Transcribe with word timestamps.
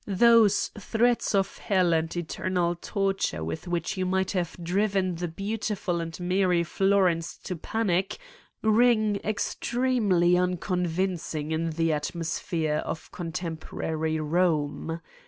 Those 0.07 0.69
threats 0.79 1.35
of 1.35 1.59
hell 1.59 1.91
258 1.91 2.09
Satan's 2.09 2.09
Diary 2.35 2.47
and 2.49 2.55
eternal 2.57 2.75
torture 2.81 3.43
with 3.43 3.67
which 3.67 3.97
you 3.97 4.07
might 4.07 4.31
have 4.31 4.57
driven 4.63 5.13
the 5.13 5.27
beautiful 5.27 6.01
and 6.01 6.19
merry 6.19 6.63
Florence 6.63 7.37
to 7.43 7.55
panic 7.55 8.17
ring 8.63 9.17
extremely 9.23 10.35
unconvincing 10.35 11.51
in 11.51 11.69
the 11.69 11.93
atmosphere 11.93 12.77
of 12.83 13.11
contemporary 13.11 14.13
Eome. 14.15 14.99